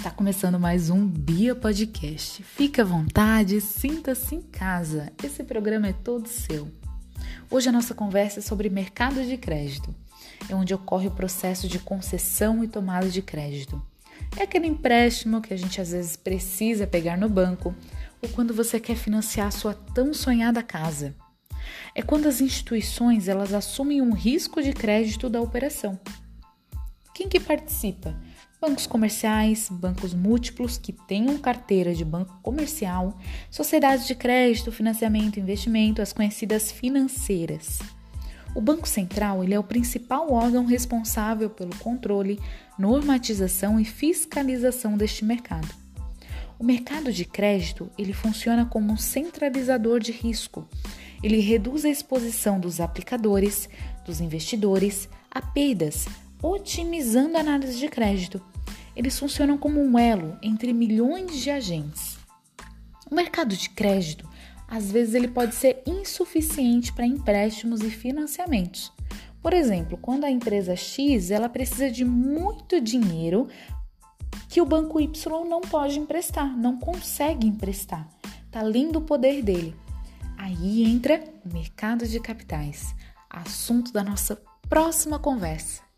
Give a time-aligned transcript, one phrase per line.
[0.00, 2.42] Está começando mais um Bia Podcast.
[2.42, 5.12] Fique à vontade, sinta-se em casa.
[5.22, 6.70] Esse programa é todo seu.
[7.50, 9.94] Hoje a nossa conversa é sobre mercado de crédito.
[10.48, 13.80] É onde ocorre o processo de concessão e tomada de crédito.
[14.38, 17.74] É aquele empréstimo que a gente às vezes precisa pegar no banco
[18.22, 21.14] ou quando você quer financiar a sua tão sonhada casa.
[21.94, 26.00] É quando as instituições elas assumem um risco de crédito da operação.
[27.14, 28.16] Quem que participa?
[28.60, 33.18] Bancos comerciais, bancos múltiplos que tenham carteira de banco comercial,
[33.50, 37.78] sociedades de crédito, financiamento investimento, as conhecidas financeiras.
[38.54, 42.38] O Banco Central ele é o principal órgão responsável pelo controle,
[42.78, 45.68] normatização e fiscalização deste mercado.
[46.58, 50.68] O mercado de crédito ele funciona como um centralizador de risco.
[51.22, 53.68] Ele reduz a exposição dos aplicadores,
[54.04, 56.06] dos investidores a perdas,
[56.42, 58.42] otimizando a análise de crédito
[59.00, 62.18] eles funcionam como um elo entre milhões de agentes.
[63.10, 64.28] O mercado de crédito,
[64.68, 68.92] às vezes, ele pode ser insuficiente para empréstimos e financiamentos.
[69.42, 73.48] Por exemplo, quando a empresa X ela precisa de muito dinheiro
[74.48, 78.06] que o banco Y não pode emprestar, não consegue emprestar,
[78.44, 79.74] está além do poder dele.
[80.36, 82.94] Aí entra o mercado de capitais,
[83.30, 84.36] assunto da nossa
[84.68, 85.89] próxima conversa.